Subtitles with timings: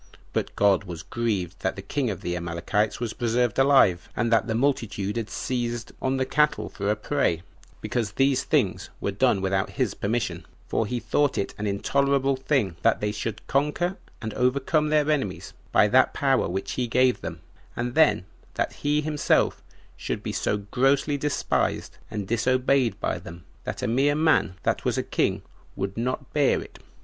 [0.33, 4.47] But God was grieved that the king of the Amalekites was preserved alive, and that
[4.47, 7.43] the multitude had seized on the cattle for a prey,
[7.81, 12.77] because these things were done without his permission; for he thought it an intolerable thing
[12.81, 17.41] that they should conquer and overcome their enemies by that power which he gave them,
[17.75, 18.25] and then
[18.55, 19.61] that he himself
[19.95, 24.97] should be so grossly despised and disobeyed by them, that a mere man that was
[24.97, 25.43] a king
[25.75, 26.79] would not bear it.